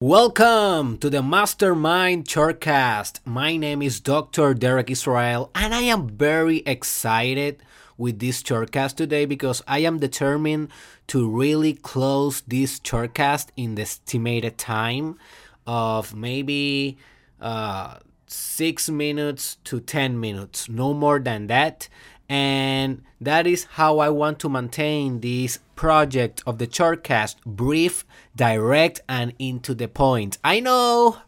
Welcome 0.00 0.98
to 0.98 1.10
the 1.10 1.24
Mastermind 1.24 2.26
Shortcast. 2.26 3.18
My 3.24 3.56
name 3.56 3.82
is 3.82 3.98
Dr. 3.98 4.54
Derek 4.54 4.92
Israel, 4.92 5.50
and 5.56 5.74
I 5.74 5.80
am 5.80 6.06
very 6.06 6.58
excited 6.58 7.60
with 7.96 8.20
this 8.20 8.40
shortcast 8.40 8.94
today 8.94 9.26
because 9.26 9.60
I 9.66 9.80
am 9.80 9.98
determined 9.98 10.68
to 11.08 11.28
really 11.28 11.74
close 11.74 12.42
this 12.42 12.78
shortcast 12.78 13.48
in 13.56 13.74
the 13.74 13.82
estimated 13.82 14.56
time 14.56 15.18
of 15.66 16.14
maybe 16.14 16.96
uh, 17.40 17.98
six 18.28 18.88
minutes 18.88 19.56
to 19.64 19.80
10 19.80 20.20
minutes, 20.20 20.68
no 20.68 20.94
more 20.94 21.18
than 21.18 21.48
that. 21.48 21.88
And 22.28 23.02
that 23.20 23.48
is 23.48 23.64
how 23.64 23.98
I 23.98 24.10
want 24.10 24.38
to 24.40 24.48
maintain 24.48 25.18
this 25.22 25.58
project 25.78 26.42
of 26.44 26.58
the 26.58 26.66
shortcast 26.66 27.36
brief, 27.46 28.04
direct, 28.34 29.00
and 29.08 29.32
into 29.38 29.74
the 29.74 29.86
point. 29.86 30.36
I 30.42 30.58
know, 30.58 31.18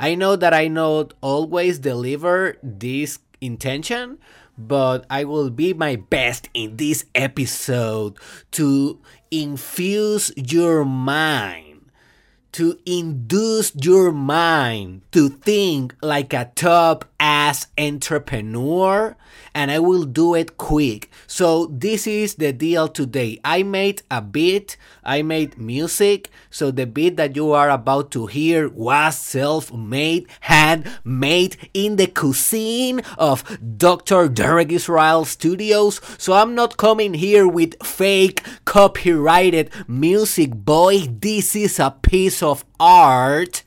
I 0.00 0.14
know 0.14 0.36
that 0.36 0.54
I 0.54 0.68
not 0.68 1.12
always 1.20 1.78
deliver 1.78 2.56
this 2.62 3.18
intention, 3.42 4.16
but 4.56 5.04
I 5.10 5.24
will 5.24 5.50
be 5.50 5.74
my 5.74 5.96
best 5.96 6.48
in 6.54 6.78
this 6.78 7.04
episode 7.14 8.16
to 8.52 8.98
infuse 9.30 10.32
your 10.34 10.84
mind 10.86 11.70
to 12.52 12.76
induce 12.84 13.72
your 13.76 14.10
mind 14.10 15.02
to 15.12 15.28
think 15.28 15.94
like 16.02 16.32
a 16.32 16.50
top 16.56 17.04
ass 17.20 17.66
entrepreneur 17.78 19.14
and 19.54 19.70
I 19.70 19.78
will 19.78 20.04
do 20.04 20.34
it 20.34 20.56
quick. 20.56 21.10
So 21.26 21.66
this 21.66 22.06
is 22.06 22.36
the 22.36 22.52
deal 22.52 22.88
today. 22.88 23.38
I 23.44 23.62
made 23.62 24.02
a 24.10 24.22
beat, 24.22 24.76
I 25.04 25.22
made 25.22 25.58
music. 25.58 26.30
So 26.50 26.70
the 26.70 26.86
beat 26.86 27.16
that 27.16 27.36
you 27.36 27.52
are 27.52 27.70
about 27.70 28.10
to 28.12 28.26
hear 28.26 28.68
was 28.68 29.18
self-made, 29.18 30.26
handmade 30.40 31.56
in 31.74 31.96
the 31.96 32.06
cuisine 32.06 33.02
of 33.18 33.44
Dr. 33.76 34.28
Derek 34.28 34.72
Israel 34.72 35.24
Studios. 35.24 36.00
So 36.16 36.32
I'm 36.32 36.54
not 36.54 36.76
coming 36.76 37.14
here 37.14 37.46
with 37.46 37.80
fake 37.84 38.42
copyrighted 38.64 39.70
music, 39.86 40.54
boy. 40.54 41.00
This 41.00 41.54
is 41.54 41.78
a 41.78 41.90
piece 42.02 42.42
of 42.42 42.64
art 42.78 43.62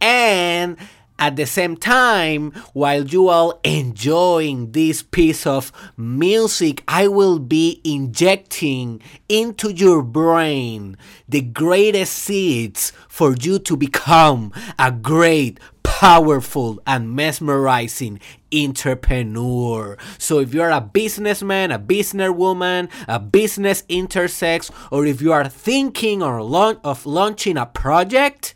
and 0.00 0.76
at 1.18 1.36
the 1.36 1.46
same 1.46 1.76
time, 1.76 2.52
while 2.72 3.04
you 3.04 3.28
are 3.28 3.58
enjoying 3.64 4.72
this 4.72 5.02
piece 5.02 5.46
of 5.46 5.72
music, 5.96 6.84
I 6.86 7.08
will 7.08 7.38
be 7.38 7.80
injecting 7.84 9.02
into 9.28 9.72
your 9.72 10.02
brain 10.02 10.96
the 11.28 11.40
greatest 11.40 12.14
seeds 12.14 12.92
for 13.08 13.34
you 13.34 13.58
to 13.58 13.76
become 13.76 14.52
a 14.78 14.92
great, 14.92 15.58
powerful, 15.82 16.80
and 16.86 17.16
mesmerizing 17.16 18.20
entrepreneur. 18.54 19.98
So 20.18 20.38
if 20.38 20.54
you're 20.54 20.70
a 20.70 20.80
businessman, 20.80 21.72
a 21.72 21.78
businesswoman, 21.78 22.88
a 23.08 23.18
business 23.18 23.82
intersex, 23.88 24.70
or 24.92 25.06
if 25.06 25.20
you 25.20 25.32
are 25.32 25.48
thinking 25.48 26.22
or 26.22 26.38
of 26.84 27.06
launching 27.06 27.56
a 27.56 27.66
project, 27.66 28.54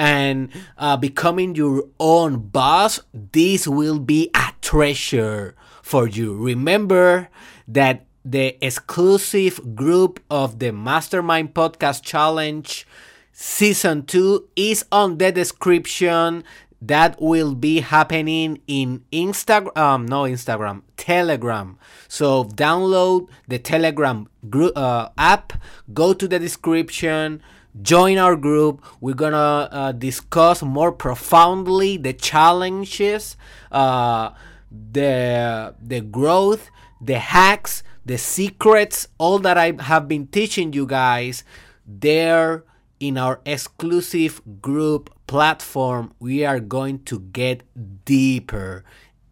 and 0.00 0.48
uh, 0.78 0.96
becoming 0.96 1.54
your 1.54 1.84
own 2.00 2.48
boss, 2.48 3.00
this 3.12 3.68
will 3.68 3.98
be 3.98 4.30
a 4.34 4.54
treasure 4.62 5.54
for 5.82 6.08
you. 6.08 6.34
Remember 6.34 7.28
that 7.68 8.06
the 8.24 8.56
exclusive 8.64 9.76
group 9.76 10.18
of 10.30 10.58
the 10.58 10.72
Mastermind 10.72 11.52
Podcast 11.52 12.02
Challenge 12.02 12.86
Season 13.32 14.06
2 14.06 14.48
is 14.56 14.86
on 14.90 15.18
the 15.18 15.30
description. 15.32 16.44
That 16.80 17.20
will 17.20 17.54
be 17.54 17.80
happening 17.80 18.62
in 18.66 19.04
Instagram, 19.12 19.76
um, 19.76 20.06
no 20.06 20.22
Instagram, 20.22 20.80
Telegram. 20.96 21.76
So 22.08 22.44
download 22.44 23.28
the 23.48 23.58
Telegram 23.58 24.28
group, 24.48 24.72
uh, 24.76 25.10
app, 25.18 25.52
go 25.92 26.14
to 26.14 26.26
the 26.26 26.38
description, 26.38 27.42
join 27.80 28.18
our 28.18 28.36
group. 28.36 28.84
We're 29.00 29.14
gonna 29.14 29.68
uh, 29.70 29.92
discuss 29.92 30.62
more 30.62 30.92
profoundly 30.92 31.96
the 31.96 32.12
challenges 32.12 33.36
uh, 33.70 34.30
the 34.70 35.74
the 35.82 36.00
growth 36.00 36.70
the 37.00 37.18
hacks 37.18 37.82
the 38.04 38.18
secrets 38.18 39.08
all 39.18 39.38
that 39.38 39.56
i 39.58 39.72
have 39.80 40.08
been 40.08 40.26
teaching 40.26 40.72
you 40.72 40.86
guys. 40.86 41.44
There 41.86 42.64
in 43.00 43.16
our 43.16 43.40
exclusive 43.46 44.40
group 44.60 45.10
platform 45.26 46.12
we 46.20 46.44
are 46.44 46.60
going 46.60 47.02
to 47.04 47.20
get 47.20 47.62
deeper 48.04 48.84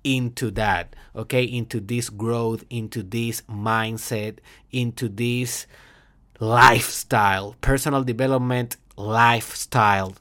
into 0.04 0.50
that 0.52 0.96
okay? 1.14 1.44
Into 1.44 1.80
this 1.80 2.08
growth 2.08 2.64
into 2.70 3.02
this 3.02 3.42
mindset 3.42 4.38
into 4.72 5.08
this 5.08 5.66
lifestyle, 6.40 7.56
personal 7.60 8.04
development 8.04 8.76
lifestyle, 8.96 10.14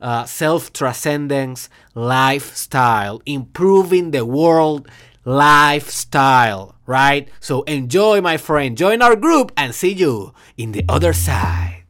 uh, 0.00 0.24
self 0.24 0.72
transcendence 0.72 1.68
lifestyle, 1.94 3.22
improving 3.26 4.10
the 4.10 4.24
world 4.24 4.88
lifestyle, 5.24 6.74
right? 6.86 7.28
So 7.40 7.62
enjoy, 7.62 8.20
my 8.20 8.36
friend. 8.36 8.76
Join 8.76 9.02
our 9.02 9.16
group 9.16 9.52
and 9.56 9.74
see 9.74 9.92
you 9.92 10.34
in 10.56 10.72
the 10.72 10.84
other 10.88 11.12
side. 11.12 11.84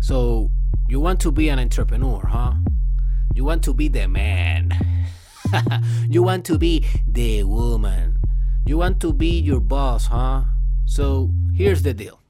So, 0.00 0.52
you 0.88 1.00
want 1.00 1.20
to 1.20 1.32
be 1.32 1.48
an 1.48 1.58
entrepreneur, 1.58 2.24
huh? 2.26 2.54
You 3.34 3.44
want 3.44 3.64
to 3.64 3.74
be 3.74 3.88
the 3.88 4.06
man. 4.06 4.70
you 6.08 6.22
want 6.22 6.44
to 6.46 6.58
be 6.58 6.86
the 7.06 7.42
woman. 7.42 8.18
You 8.64 8.78
want 8.78 9.00
to 9.00 9.12
be 9.12 9.38
your 9.40 9.60
boss, 9.60 10.06
huh? 10.06 10.44
So 10.86 11.32
here's 11.52 11.82
the 11.82 11.92
deal 11.92 12.20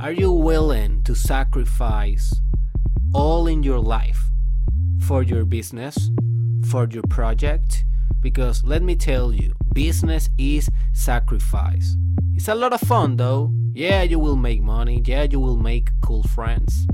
Are 0.00 0.12
you 0.12 0.30
willing 0.30 1.02
to 1.02 1.14
sacrifice 1.14 2.32
all 3.12 3.48
in 3.48 3.64
your 3.64 3.80
life 3.80 4.30
for 5.00 5.22
your 5.22 5.44
business, 5.44 6.10
for 6.70 6.86
your 6.88 7.02
project? 7.10 7.84
Because 8.22 8.64
let 8.64 8.82
me 8.82 8.94
tell 8.94 9.32
you, 9.32 9.54
business 9.74 10.30
is 10.38 10.70
sacrifice. 10.92 11.96
It's 12.34 12.48
a 12.48 12.54
lot 12.54 12.72
of 12.72 12.80
fun 12.80 13.16
though. 13.16 13.52
Yeah, 13.74 14.02
you 14.02 14.20
will 14.20 14.36
make 14.36 14.62
money. 14.62 15.02
Yeah, 15.04 15.24
you 15.24 15.40
will 15.40 15.58
make 15.58 15.90
cool 16.00 16.22
friends. 16.22 16.86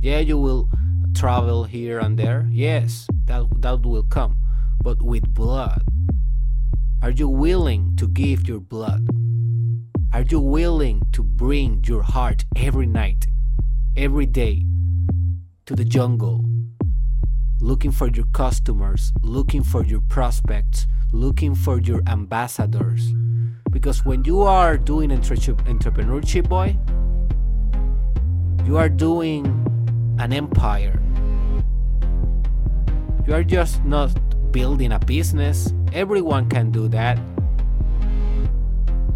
Yeah, 0.00 0.20
you 0.20 0.38
will 0.38 0.70
travel 1.14 1.64
here 1.64 1.98
and 1.98 2.18
there. 2.18 2.48
Yes, 2.50 3.06
that, 3.26 3.46
that 3.60 3.84
will 3.84 4.02
come. 4.02 4.38
But 4.82 5.02
with 5.02 5.34
blood. 5.34 5.82
Are 7.02 7.10
you 7.10 7.28
willing 7.28 7.96
to 7.96 8.08
give 8.08 8.48
your 8.48 8.60
blood? 8.60 9.06
Are 10.12 10.22
you 10.22 10.40
willing 10.40 11.02
to 11.12 11.22
bring 11.22 11.84
your 11.84 12.02
heart 12.02 12.44
every 12.56 12.86
night, 12.86 13.28
every 13.96 14.26
day 14.26 14.66
to 15.66 15.76
the 15.76 15.84
jungle, 15.84 16.44
looking 17.60 17.92
for 17.92 18.08
your 18.08 18.26
customers, 18.32 19.12
looking 19.22 19.62
for 19.62 19.84
your 19.84 20.00
prospects, 20.00 20.88
looking 21.12 21.54
for 21.54 21.80
your 21.80 22.02
ambassadors? 22.08 23.14
Because 23.70 24.04
when 24.04 24.24
you 24.24 24.42
are 24.42 24.76
doing 24.76 25.10
entrepreneurship, 25.10 26.48
boy, 26.48 26.76
you 28.66 28.76
are 28.78 28.88
doing 28.88 29.46
an 30.18 30.32
empire. 30.32 31.00
You 33.28 33.34
are 33.34 33.44
just 33.44 33.84
not 33.84 34.10
building 34.50 34.90
a 34.90 34.98
business. 34.98 35.72
Everyone 35.92 36.48
can 36.48 36.72
do 36.72 36.88
that. 36.88 37.16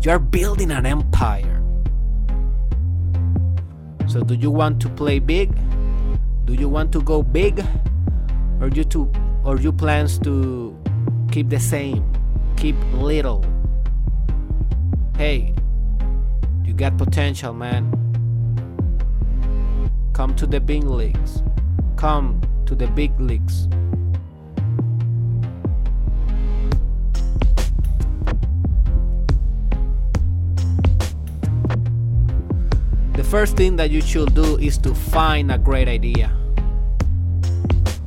You 0.04 0.10
are 0.10 0.18
building 0.18 0.70
an 0.70 0.84
empire. 0.84 1.62
So 4.06 4.20
do 4.20 4.34
you 4.34 4.50
want 4.50 4.78
to 4.82 4.90
play 4.90 5.18
big? 5.18 5.56
Do 6.44 6.52
you 6.52 6.68
want 6.68 6.92
to 6.92 7.00
go 7.00 7.22
big? 7.22 7.64
Or 8.60 8.68
you 8.68 8.84
to 8.84 9.10
or 9.44 9.58
you 9.58 9.72
plans 9.72 10.18
to 10.18 10.76
keep 11.32 11.48
the 11.48 11.58
same? 11.58 12.04
Keep 12.58 12.76
little. 12.92 13.42
Hey, 15.16 15.54
you 16.64 16.74
got 16.74 16.98
potential, 16.98 17.54
man. 17.54 17.88
Come 20.12 20.36
to 20.36 20.46
the 20.46 20.60
big 20.60 20.84
leagues. 20.84 21.42
Come 21.96 22.42
to 22.66 22.74
the 22.74 22.88
big 22.88 23.18
leagues. 23.18 23.68
First 33.22 33.56
thing 33.56 33.76
that 33.76 33.90
you 33.92 34.00
should 34.00 34.34
do 34.34 34.58
is 34.58 34.76
to 34.78 34.92
find 34.92 35.52
a 35.52 35.58
great 35.58 35.86
idea. 35.86 36.32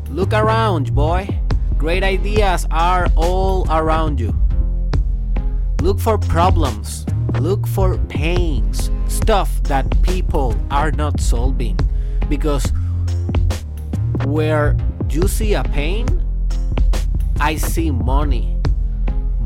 Look 0.09 0.33
around, 0.33 0.93
boy. 0.93 1.29
Great 1.77 2.03
ideas 2.03 2.67
are 2.71 3.07
all 3.15 3.65
around 3.71 4.19
you. 4.19 4.35
Look 5.79 5.99
for 5.99 6.17
problems. 6.17 7.05
Look 7.39 7.67
for 7.67 7.97
pains. 8.09 8.91
Stuff 9.07 9.63
that 9.63 9.85
people 10.01 10.57
are 10.71 10.91
not 10.91 11.21
solving. 11.21 11.79
Because 12.27 12.65
where 14.25 14.75
you 15.09 15.27
see 15.27 15.53
a 15.53 15.63
pain, 15.63 16.07
I 17.39 17.55
see 17.55 17.91
money. 17.91 18.57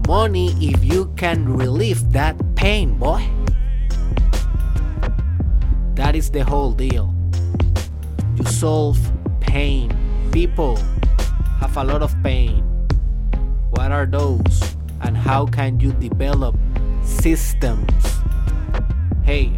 Money 0.07 0.55
if 0.59 0.83
you 0.83 1.13
can 1.17 1.45
relieve 1.57 2.11
that 2.13 2.35
pain, 2.55 2.97
boy. 2.97 3.29
That 6.01 6.15
is 6.15 6.31
the 6.31 6.43
whole 6.43 6.71
deal. 6.71 7.13
You 8.35 8.43
solve 8.45 8.97
pain. 9.39 9.95
People 10.31 10.77
have 11.59 11.77
a 11.77 11.83
lot 11.83 12.01
of 12.01 12.15
pain. 12.23 12.63
What 13.69 13.91
are 13.91 14.07
those? 14.07 14.75
And 15.01 15.15
how 15.15 15.45
can 15.45 15.79
you 15.79 15.93
develop 15.93 16.57
systems? 17.03 17.93
Hey, 19.21 19.51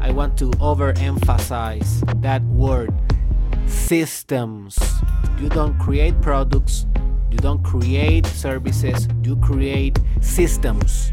I 0.00 0.10
want 0.12 0.38
to 0.38 0.46
overemphasize 0.52 2.00
that 2.22 2.42
word 2.44 2.94
systems. 3.66 4.78
You 5.42 5.50
don't 5.50 5.78
create 5.78 6.18
products, 6.22 6.86
you 7.30 7.36
don't 7.36 7.62
create 7.62 8.24
services, 8.24 9.08
you 9.22 9.36
create 9.36 9.98
systems. 10.22 11.12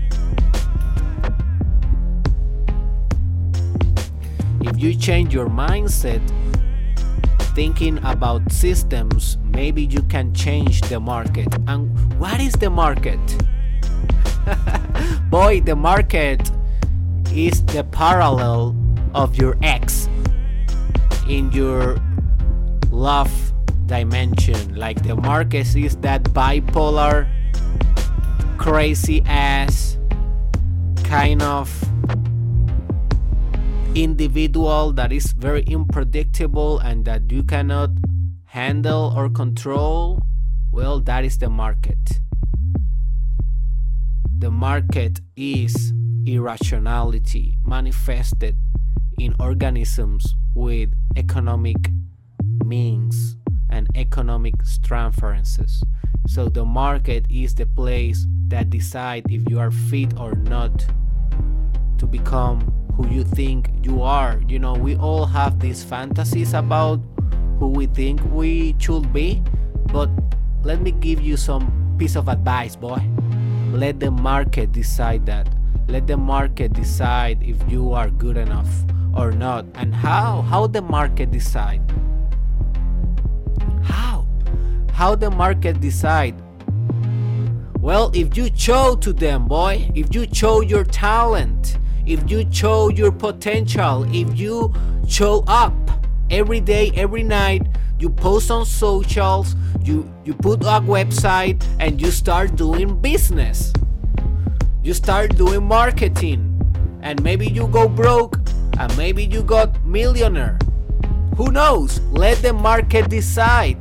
If 4.61 4.79
you 4.79 4.95
change 4.95 5.33
your 5.33 5.47
mindset 5.47 6.21
thinking 7.55 7.97
about 8.03 8.51
systems, 8.51 9.37
maybe 9.43 9.85
you 9.85 10.01
can 10.03 10.33
change 10.33 10.81
the 10.81 10.99
market. 10.99 11.47
And 11.67 12.19
what 12.19 12.39
is 12.39 12.53
the 12.53 12.69
market? 12.69 13.19
Boy, 15.29 15.61
the 15.61 15.75
market 15.75 16.51
is 17.33 17.63
the 17.65 17.83
parallel 17.83 18.75
of 19.13 19.35
your 19.35 19.57
ex 19.61 20.07
in 21.27 21.51
your 21.51 21.97
love 22.91 23.31
dimension. 23.85 24.75
Like 24.75 25.03
the 25.03 25.15
market 25.15 25.75
is 25.75 25.95
that 25.97 26.23
bipolar, 26.23 27.27
crazy 28.57 29.23
ass 29.25 29.97
kind 31.03 31.41
of 31.41 31.88
individual 33.95 34.93
that 34.93 35.11
is 35.11 35.33
very 35.33 35.65
unpredictable 35.67 36.79
and 36.79 37.05
that 37.05 37.31
you 37.31 37.43
cannot 37.43 37.91
handle 38.45 39.13
or 39.15 39.29
control. 39.29 40.21
Well, 40.71 40.99
that 41.01 41.25
is 41.25 41.37
the 41.37 41.49
market. 41.49 42.21
The 44.37 44.51
market 44.51 45.21
is 45.35 45.93
irrationality 46.25 47.57
manifested 47.65 48.57
in 49.17 49.35
organisms 49.39 50.35
with 50.53 50.93
economic 51.17 51.89
means 52.63 53.35
and 53.69 53.87
economic 53.95 54.53
transferences. 54.83 55.83
So 56.27 56.47
the 56.47 56.65
market 56.65 57.25
is 57.29 57.55
the 57.55 57.65
place 57.65 58.25
that 58.47 58.69
decide 58.69 59.25
if 59.29 59.49
you 59.49 59.59
are 59.59 59.71
fit 59.71 60.17
or 60.17 60.35
not 60.35 60.85
to 61.97 62.05
become 62.05 62.78
who 62.99 63.07
you 63.07 63.23
think 63.23 63.71
you 63.81 64.03
are. 64.03 64.41
You 64.47 64.59
know, 64.59 64.73
we 64.73 64.97
all 64.97 65.25
have 65.25 65.59
these 65.59 65.83
fantasies 65.83 66.53
about 66.53 66.99
who 67.57 67.67
we 67.67 67.87
think 67.87 68.19
we 68.25 68.75
should 68.77 69.13
be, 69.13 69.41
but 69.87 70.09
let 70.63 70.81
me 70.81 70.91
give 70.91 71.21
you 71.21 71.37
some 71.37 71.71
piece 71.97 72.17
of 72.17 72.27
advice, 72.27 72.75
boy. 72.75 73.01
Let 73.71 74.01
the 74.01 74.11
market 74.11 74.73
decide 74.73 75.25
that. 75.27 75.47
Let 75.87 76.07
the 76.07 76.17
market 76.17 76.73
decide 76.73 77.41
if 77.41 77.57
you 77.71 77.93
are 77.93 78.09
good 78.09 78.35
enough 78.35 78.69
or 79.15 79.31
not. 79.31 79.65
And 79.75 79.95
how? 79.95 80.41
How 80.41 80.67
the 80.67 80.81
market 80.81 81.31
decide? 81.31 81.81
How? 83.81 84.27
How 84.91 85.15
the 85.15 85.31
market 85.31 85.79
decide? 85.79 86.35
Well, 87.79 88.11
if 88.13 88.35
you 88.35 88.49
show 88.53 88.97
to 88.97 89.13
them, 89.13 89.47
boy, 89.47 89.89
if 89.95 90.13
you 90.13 90.27
show 90.33 90.59
your 90.59 90.83
talent, 90.83 91.77
if 92.05 92.29
you 92.29 92.45
show 92.51 92.89
your 92.89 93.11
potential, 93.11 94.05
if 94.13 94.37
you 94.37 94.73
show 95.07 95.43
up 95.47 95.73
every 96.29 96.59
day, 96.59 96.91
every 96.95 97.23
night, 97.23 97.67
you 97.99 98.09
post 98.09 98.49
on 98.49 98.65
socials, 98.65 99.55
you 99.83 100.09
you 100.23 100.33
put 100.33 100.61
a 100.61 100.79
website 100.81 101.63
and 101.79 102.01
you 102.01 102.11
start 102.11 102.55
doing 102.55 102.99
business. 103.01 103.73
You 104.83 104.93
start 104.93 105.35
doing 105.35 105.65
marketing 105.65 106.45
and 107.01 107.21
maybe 107.23 107.47
you 107.47 107.67
go 107.67 107.87
broke 107.87 108.39
and 108.79 108.95
maybe 108.97 109.25
you 109.25 109.43
got 109.43 109.85
millionaire. 109.85 110.57
Who 111.35 111.51
knows? 111.51 111.99
Let 112.11 112.41
the 112.41 112.53
market 112.53 113.09
decide. 113.09 113.77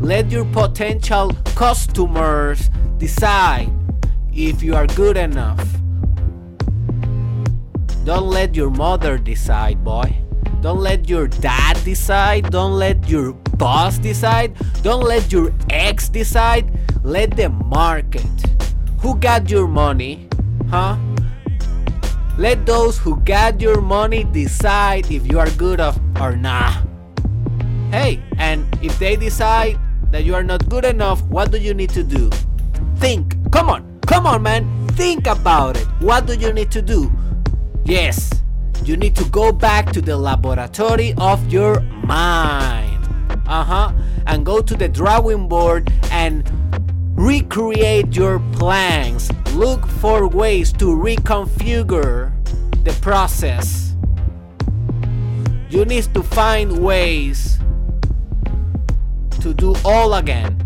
Let 0.00 0.30
your 0.30 0.44
potential 0.46 1.32
customers 1.54 2.70
decide 2.98 3.70
if 4.32 4.62
you 4.62 4.74
are 4.74 4.86
good 4.86 5.16
enough. 5.16 5.79
Don't 8.10 8.26
let 8.26 8.56
your 8.56 8.70
mother 8.70 9.18
decide, 9.18 9.84
boy. 9.84 10.12
Don't 10.62 10.80
let 10.80 11.08
your 11.08 11.28
dad 11.28 11.78
decide. 11.84 12.50
Don't 12.50 12.72
let 12.72 13.08
your 13.08 13.34
boss 13.54 13.98
decide. 13.98 14.50
Don't 14.82 15.04
let 15.04 15.30
your 15.30 15.54
ex 15.70 16.08
decide. 16.08 16.66
Let 17.04 17.36
the 17.36 17.50
market. 17.50 18.26
Who 18.98 19.14
got 19.14 19.48
your 19.48 19.68
money? 19.68 20.26
Huh? 20.70 20.98
Let 22.36 22.66
those 22.66 22.98
who 22.98 23.14
got 23.20 23.60
your 23.60 23.80
money 23.80 24.24
decide 24.24 25.08
if 25.08 25.30
you 25.30 25.38
are 25.38 25.50
good 25.50 25.78
or 25.78 26.34
not. 26.34 26.82
Hey, 27.92 28.20
and 28.38 28.66
if 28.82 28.98
they 28.98 29.14
decide 29.14 29.78
that 30.10 30.24
you 30.24 30.34
are 30.34 30.42
not 30.42 30.68
good 30.68 30.84
enough, 30.84 31.22
what 31.30 31.52
do 31.52 31.58
you 31.58 31.74
need 31.74 31.90
to 31.90 32.02
do? 32.02 32.28
Think. 32.96 33.38
Come 33.52 33.70
on. 33.70 34.00
Come 34.08 34.26
on, 34.26 34.42
man. 34.42 34.66
Think 34.98 35.28
about 35.28 35.76
it. 35.76 35.86
What 36.00 36.26
do 36.26 36.34
you 36.34 36.52
need 36.52 36.72
to 36.72 36.82
do? 36.82 37.08
Yes, 37.84 38.30
you 38.84 38.96
need 38.96 39.16
to 39.16 39.24
go 39.30 39.52
back 39.52 39.92
to 39.92 40.00
the 40.00 40.16
laboratory 40.16 41.14
of 41.18 41.52
your 41.52 41.80
mind. 41.80 43.08
Uh 43.46 43.64
huh. 43.64 43.92
And 44.26 44.46
go 44.46 44.62
to 44.62 44.74
the 44.74 44.88
drawing 44.88 45.48
board 45.48 45.92
and 46.10 46.44
recreate 47.16 48.14
your 48.16 48.38
plans. 48.52 49.30
Look 49.54 49.86
for 49.86 50.28
ways 50.28 50.72
to 50.74 50.86
reconfigure 50.86 52.32
the 52.84 52.92
process. 53.02 53.94
You 55.68 55.84
need 55.84 56.12
to 56.14 56.22
find 56.22 56.82
ways 56.82 57.58
to 59.40 59.54
do 59.54 59.74
all 59.84 60.14
again, 60.14 60.56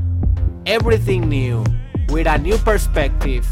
everything 0.67 1.29
new, 1.29 1.65
with 2.09 2.27
a 2.27 2.38
new 2.38 2.57
perspective, 2.59 3.47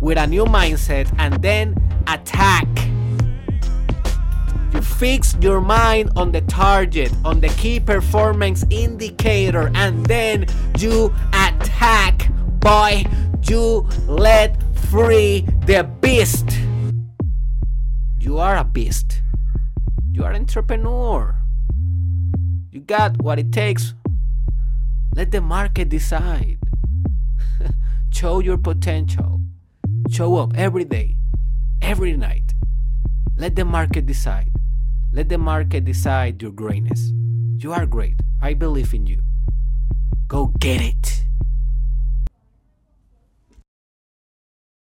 with 0.00 0.18
a 0.18 0.26
new 0.26 0.44
mindset, 0.44 1.12
and 1.18 1.40
then 1.42 1.74
attack. 2.06 2.66
You 4.72 4.80
fix 4.80 5.36
your 5.40 5.60
mind 5.60 6.10
on 6.16 6.32
the 6.32 6.40
target, 6.42 7.12
on 7.24 7.40
the 7.40 7.48
key 7.48 7.78
performance 7.80 8.64
indicator, 8.70 9.70
and 9.74 10.06
then 10.06 10.46
you 10.78 11.14
attack. 11.32 12.30
Boy, 12.60 13.04
you 13.48 13.86
let 14.06 14.56
free 14.90 15.46
the 15.66 15.84
beast. 16.00 16.46
You 18.18 18.38
are 18.38 18.56
a 18.56 18.64
beast. 18.64 19.22
You 20.12 20.24
are 20.24 20.30
an 20.30 20.42
entrepreneur. 20.42 21.36
You 22.70 22.80
got 22.80 23.20
what 23.20 23.38
it 23.38 23.52
takes. 23.52 23.94
Let 25.14 25.30
the 25.30 25.40
market 25.40 25.88
decide. 25.88 26.58
Show 28.10 28.40
your 28.40 28.58
potential. 28.58 29.40
Show 30.08 30.36
up 30.36 30.56
every 30.56 30.84
day, 30.84 31.16
every 31.82 32.16
night. 32.16 32.54
Let 33.36 33.56
the 33.56 33.64
market 33.64 34.06
decide. 34.06 34.50
Let 35.12 35.28
the 35.28 35.38
market 35.38 35.84
decide 35.84 36.40
your 36.40 36.52
greatness. 36.52 37.10
You 37.58 37.72
are 37.72 37.86
great. 37.86 38.20
I 38.40 38.54
believe 38.54 38.94
in 38.94 39.06
you. 39.06 39.20
Go 40.28 40.52
get 40.58 40.80
it. 40.80 41.21